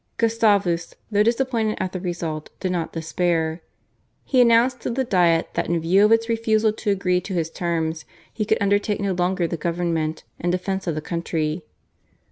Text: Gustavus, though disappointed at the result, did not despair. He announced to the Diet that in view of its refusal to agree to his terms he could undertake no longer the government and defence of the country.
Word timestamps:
Gustavus, 0.17 0.95
though 1.11 1.21
disappointed 1.21 1.77
at 1.79 1.91
the 1.91 1.99
result, 1.99 2.49
did 2.59 2.71
not 2.71 2.91
despair. 2.93 3.61
He 4.23 4.41
announced 4.41 4.79
to 4.79 4.89
the 4.89 5.03
Diet 5.03 5.49
that 5.53 5.67
in 5.67 5.79
view 5.79 6.05
of 6.05 6.11
its 6.11 6.27
refusal 6.27 6.73
to 6.73 6.89
agree 6.89 7.21
to 7.21 7.35
his 7.35 7.51
terms 7.51 8.03
he 8.33 8.43
could 8.43 8.57
undertake 8.59 8.99
no 8.99 9.13
longer 9.13 9.45
the 9.45 9.57
government 9.57 10.23
and 10.39 10.51
defence 10.51 10.87
of 10.87 10.95
the 10.95 11.01
country. 11.01 11.65